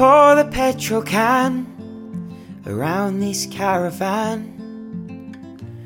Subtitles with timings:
[0.00, 1.66] pour the petrol can
[2.64, 4.38] around this caravan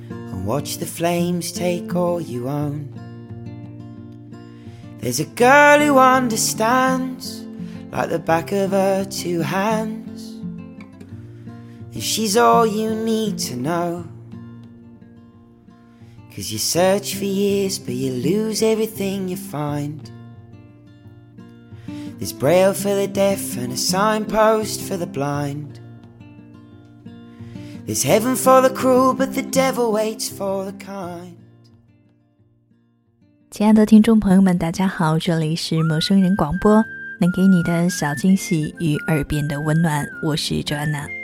[0.09, 2.89] and watch the flames take all you own.
[5.01, 7.45] There's a girl who understands
[7.91, 10.31] like the back of her two hands,
[11.93, 14.07] and she's all you need to know.
[16.33, 20.09] Cause you search for years, but you lose everything you find.
[22.25, 25.79] Is braille for the deaf and a signpost for the blind.
[27.85, 31.35] There's heaven for the cruel, but the devil waits for the kind.
[33.51, 36.83] 亲爱的听众朋友们，大家好，这里是陌生人广播，
[37.21, 41.24] 能给你的小惊喜与耳边的温暖，我是 Joanna。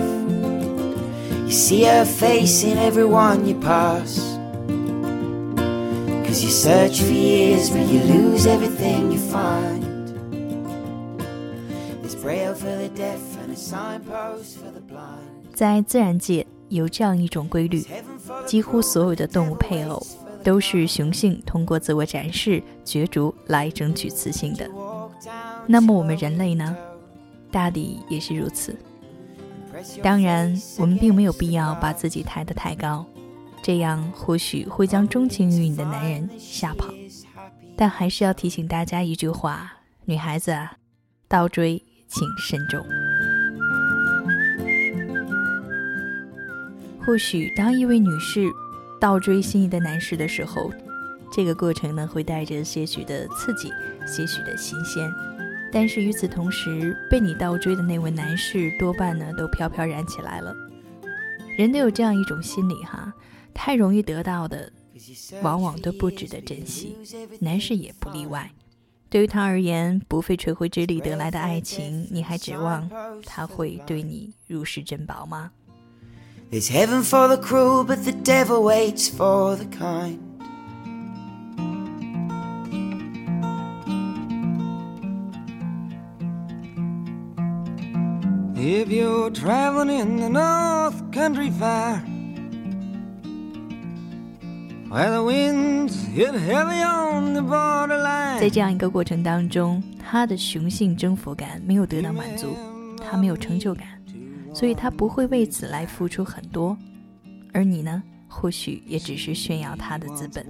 [1.51, 4.19] see her face in everyone you pass.
[6.25, 9.83] Cause you search for years, but you lose everything you find.
[12.01, 15.27] There's braille for the deaf and a signpost for the blind.
[15.53, 17.85] 在自然界有这样一种规律，
[18.45, 20.01] 几乎所有的动物配偶
[20.43, 24.65] 都是雄性通过自我展示、角逐来争取雌性的。
[25.67, 26.75] 那么我们人类呢？
[27.51, 28.73] 大抵也是如此。
[30.03, 33.05] 当然，我们并没有必要把自己抬得太高，
[33.63, 36.93] 这样或许会将钟情于你的男人吓跑。
[37.75, 39.71] 但还是要提醒大家一句话：
[40.05, 40.55] 女孩子，
[41.27, 42.85] 倒追请慎重。
[47.03, 48.47] 或许当一位女士
[48.99, 50.71] 倒追心仪的男士的时候，
[51.33, 53.71] 这个过程呢会带着些许的刺激，
[54.05, 55.11] 些许的新鲜。
[55.71, 60.53] 但是与此同时，被你倒追的那位男士多半呢都飘飘然起来了。
[61.57, 63.13] 人都有这样一种心理哈，
[63.53, 64.71] 太容易得到的，
[65.41, 66.97] 往往都不值得珍惜。
[67.39, 68.51] 男士也不例外。
[69.09, 72.89] 对于他而言，不费吹灰之力得来的爱情，你还指望
[73.25, 75.51] 他会对你如释珍宝吗
[88.91, 92.03] ？If you're traveling in the North Country Fire,
[94.89, 98.37] where the winds hit heavy on the borderline.
[98.37, 102.53] 在这样一个过程当中，他的雄性征服感没有得到满足，
[102.97, 103.87] 他没有成就感，
[104.53, 106.77] 所以他不会为此来付出很多。
[107.53, 110.45] 而你呢，或许也只是炫耀他的资本。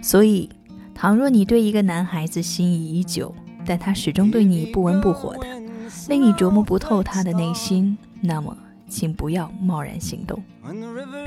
[0.00, 0.48] 所以，
[0.94, 3.34] 倘若你对一个男孩子心仪已久，
[3.66, 5.46] 但他始终对你不温不火的，
[6.08, 8.56] 令你琢磨不透他的内心，那么
[8.88, 10.42] 请不要贸然行动，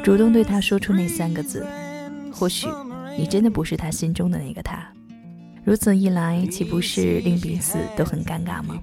[0.03, 1.66] 主动对他说出那三个字。
[2.31, 2.67] 或许
[3.17, 4.88] 你真的不是他心中的那个他，
[5.63, 8.79] 如此一来，岂不是令彼此都很尴尬吗？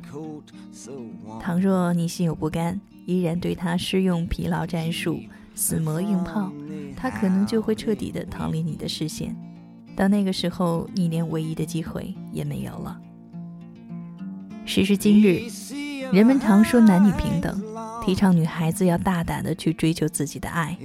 [1.40, 5.20] 倘若你心有不甘，依然对他施用疲劳战术、
[5.54, 6.52] 死磨硬泡，
[6.96, 9.34] 他可能就会彻底的逃离你的视线。
[9.94, 13.00] 到那个时候，你连唯一的机会也没有了。
[14.66, 15.42] 时至今日，
[16.12, 17.62] 人们常说男女平等，
[18.04, 20.76] 提倡女孩子要大胆的去追求自己的爱。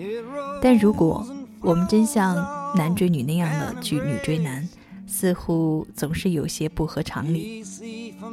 [0.62, 1.28] 但如果
[1.60, 2.36] 我们真像
[2.76, 4.68] 男追女那样的去女追男，
[5.08, 7.64] 似乎总是有些不合常理。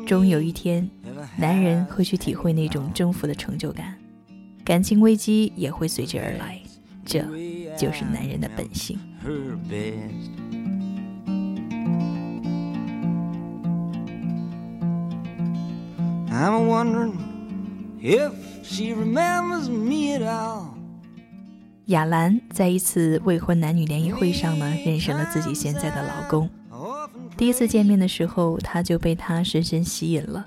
[0.07, 0.89] 终有一天，
[1.37, 3.97] 男人会去体会那种征服的成就感，
[4.65, 6.61] 感情危机也会随之而来。
[7.05, 7.25] 这
[7.77, 8.99] 就是男人的本性。
[16.41, 17.19] I'm wondering
[18.01, 18.33] if
[18.63, 20.69] she remembers me at all.
[21.87, 26.49] 亚兰在一次未婚男女联谊会上呢，认识了自己现在的老公。
[27.37, 30.47] 第一次见面的时候，他就被他深深吸引了。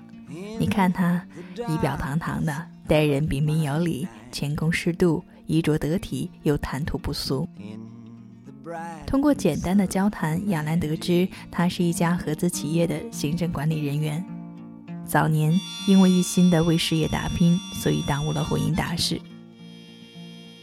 [0.58, 1.22] 你看他
[1.68, 7.46] 仪表堂堂的，待人彬彬有礼，谦恭适度，衣着得体，又谈吐不俗。
[9.06, 14.24] 通过简单的交谈，亚兰得知他是一家合资企业的行政管理人员。
[15.06, 19.20] 早年因为一心的为事业打拼，所以耽误了婚姻大事。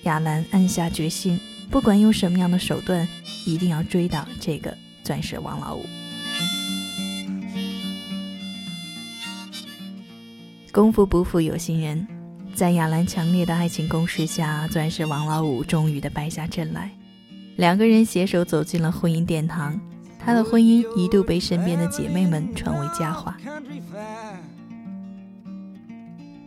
[0.05, 1.39] 亚兰暗下决心，
[1.71, 3.07] 不管用什么样的手段，
[3.45, 5.85] 一定要追到这个钻石王老五。
[10.73, 12.07] 功夫不负有心人，
[12.55, 16.91] 在亚兰强烈的爱情攻势下，钻石王老五终于的败下阵来。
[17.57, 19.79] 两个人携手走进了婚姻殿堂，
[20.29, 23.35] 她的婚姻一度被身边的姐妹们传为佳话。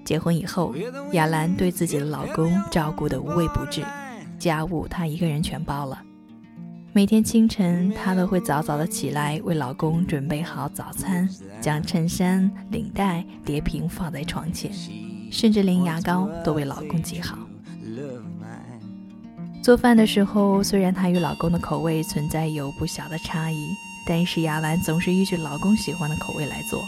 [0.06, 0.72] 结婚以后，
[1.14, 3.84] 亚兰对自己的老公照顾得无微不至，
[4.38, 6.00] 家务她一个人全包了。
[6.94, 11.28] 每天清晨，她都会早早的起来为老公准备好早餐，
[11.60, 14.72] 将衬衫、领带叠平放在床前，
[15.32, 17.36] 甚至连牙膏都为老公挤好。
[19.62, 26.84] 做饭的时候，虽然她与老公的口味存在有不小的差异，但是雅兰总是依据老公喜欢的口味来做。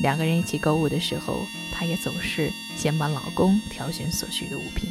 [0.00, 4.90] 两个人一起购物的时候，她也总是先帮老公挑选所需的物品。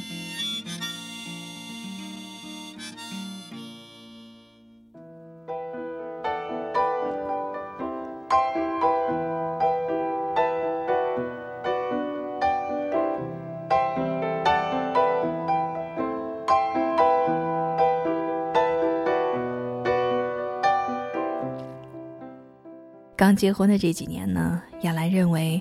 [23.18, 25.60] 刚结婚的这几年呢，亚兰认为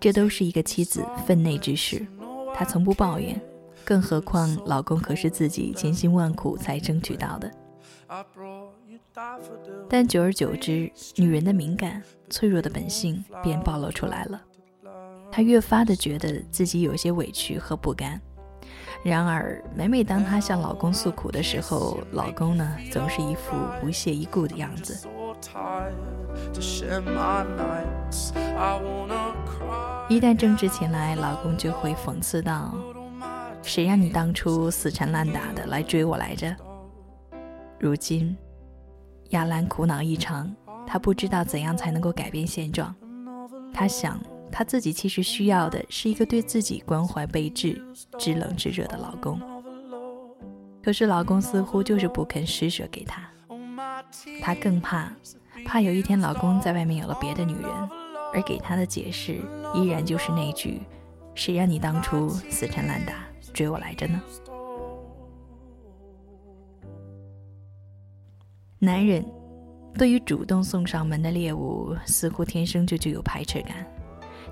[0.00, 2.06] 这都是一个妻子分内之事，
[2.54, 3.38] 她从不抱怨，
[3.84, 7.52] 更何况老公可是自己千辛万苦才争取到的。
[9.90, 14.40] 但久而久之，女人的敏感、脆弱的本性便暴露出来了，
[15.30, 18.18] 她越发的觉得自己有些委屈和不甘。
[19.04, 25.06] 然而，每每当她向老公诉苦的时候，老公呢总是一副不屑一顾的样子。
[30.08, 32.74] 一旦争执起来，老公就会讽刺道
[33.62, 36.54] ：“谁让你当初死缠烂打的来追我来着？”
[37.78, 38.36] 如今，
[39.30, 40.54] 亚兰苦恼异常，
[40.86, 42.94] 她不知道怎样才能够改变现状。
[43.72, 44.20] 她想，
[44.50, 47.80] 她自己其实需要的是一个对自己关怀备至、
[48.18, 49.40] 知冷知热的老公。
[50.82, 53.22] 可是，老公似乎就是不肯施舍给她。
[54.40, 55.12] 她更怕。
[55.64, 57.70] 怕有一天老公在外面有了别的女人，
[58.32, 59.40] 而给她的解释
[59.74, 60.80] 依然就是那句
[61.34, 63.14] ：“谁让你当初死缠烂打
[63.52, 64.20] 追我来着呢？”
[68.78, 69.22] 男人
[69.94, 73.86] 对于主动送上门的猎物，似乎天生就具有排斥感，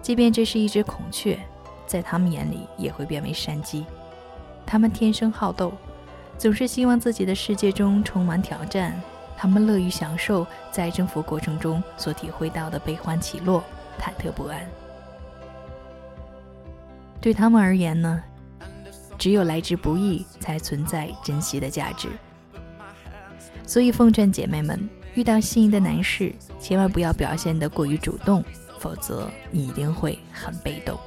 [0.02, 1.38] 即便这是一只孔雀，
[1.86, 3.86] 在他们眼里也会变为山鸡。
[4.66, 5.72] 他们天生好斗，
[6.36, 9.00] 总是希望自己的世界中充满挑战。
[9.38, 13.62] 他们乐于享受在征服过程中所体会到的悲欢起落、
[13.96, 14.60] 忐忑不安。
[17.20, 18.20] 对他们而言呢，
[19.16, 22.08] 只有来之不易才存在珍惜的价值。
[23.64, 28.42] 所以，奉劝姐妹们，遇到心仪的男士，千万不要表现得过于主动，
[28.80, 30.98] 否则你一定会很被动。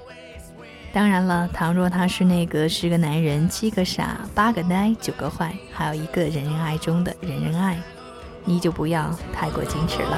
[0.93, 7.77] 当然了，倘若他是那个十个男人七个傻、八个呆、九个坏，还有一个人人爱中的人人爱。
[8.51, 10.17] 你就不要太过矜持了。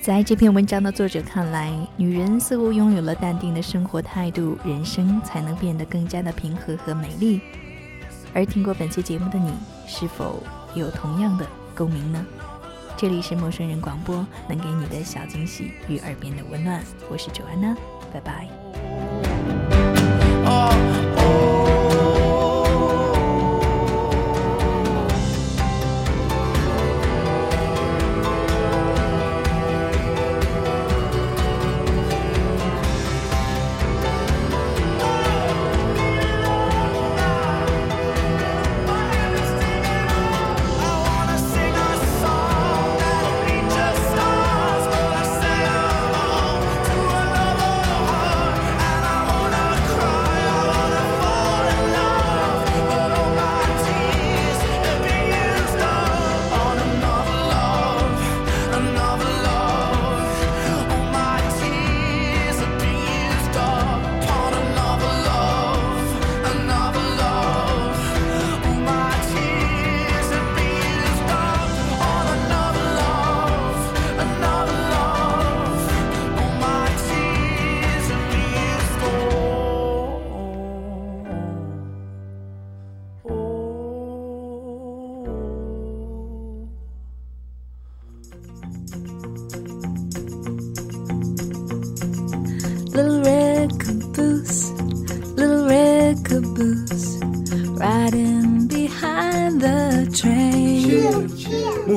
[0.00, 7.38] 在这篇文章的作者看来，女人似乎拥有了淡定的生活态度，人生才能变得更加的平和和美丽。
[8.32, 9.52] 而听过本期节目的你，
[9.86, 10.42] 是否
[10.74, 12.24] 有同样的共鸣呢？
[12.96, 16.82] 这里是陌生人广播，能给你的小惊喜与耳边的温暖。
[17.10, 17.76] 我是卓安娜，
[18.12, 18.48] 拜拜。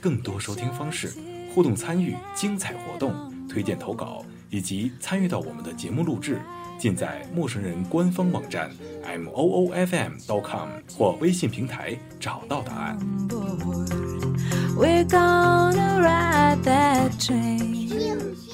[0.00, 1.12] 更多收听方式、
[1.54, 3.12] 互动参与、精彩活动、
[3.48, 6.40] 推荐投稿以及参与到我们的节目录制，
[6.78, 8.70] 尽在陌生人官方网站
[9.04, 12.98] m o o f m dot com 或微信平台找到答案。
[14.76, 18.49] We're gonna ride that.